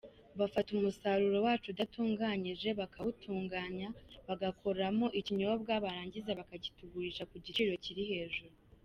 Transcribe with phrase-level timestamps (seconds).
[0.39, 3.87] Bafata umusaruro wacu udatunganyije, bakawutunganya,
[4.27, 8.55] bagakoramo ikinyobwa barangiza bakakitugurisha ku giciro kiri hejuru.